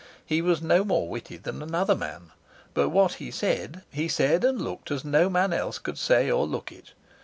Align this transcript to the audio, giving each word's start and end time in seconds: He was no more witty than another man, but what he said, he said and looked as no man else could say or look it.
He 0.25 0.41
was 0.41 0.63
no 0.63 0.83
more 0.83 1.07
witty 1.07 1.37
than 1.37 1.61
another 1.61 1.93
man, 1.93 2.31
but 2.73 2.89
what 2.89 3.13
he 3.21 3.29
said, 3.29 3.83
he 3.91 4.07
said 4.07 4.43
and 4.43 4.59
looked 4.59 4.89
as 4.89 5.05
no 5.05 5.29
man 5.29 5.53
else 5.53 5.77
could 5.77 5.99
say 5.99 6.31
or 6.31 6.47
look 6.47 6.71
it. 6.71 6.93